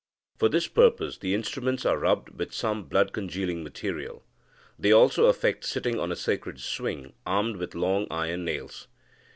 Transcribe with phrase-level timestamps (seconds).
[0.39, 4.23] For this purpose, the instruments are rubbed over with some blood congealing material.
[4.79, 8.87] They also affect sitting on a sacred swing, armed with long iron nails.